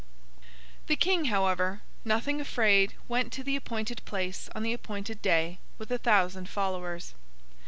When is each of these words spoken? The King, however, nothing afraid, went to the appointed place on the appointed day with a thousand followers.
The 0.87 0.95
King, 0.95 1.25
however, 1.25 1.83
nothing 2.03 2.41
afraid, 2.41 2.95
went 3.07 3.31
to 3.33 3.43
the 3.43 3.55
appointed 3.55 4.03
place 4.03 4.49
on 4.55 4.63
the 4.63 4.73
appointed 4.73 5.21
day 5.21 5.59
with 5.77 5.91
a 5.91 5.99
thousand 5.99 6.49
followers. 6.49 7.13